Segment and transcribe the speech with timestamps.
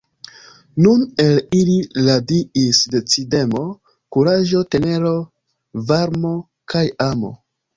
[0.85, 1.75] Nun el ili
[2.07, 3.61] radiis decidemo,
[4.17, 5.13] kuraĝo, tenero,
[5.93, 6.33] varmo
[6.75, 7.35] kaj amo.